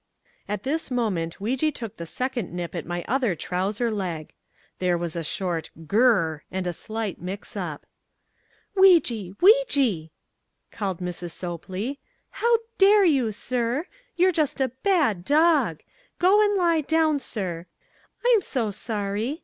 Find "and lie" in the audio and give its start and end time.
16.43-16.81